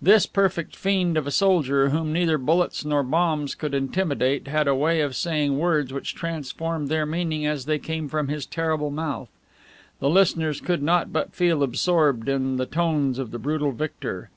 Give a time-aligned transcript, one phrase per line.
[0.00, 4.74] This perfect fiend of a soldier, whom neither bullets nor bombs could intimidate, had a
[4.74, 9.28] way of saying words which transformed their meaning as they came from his terrible mouth.
[10.00, 14.30] The listeners could not but feel absorbed in the tones of the brutal victor.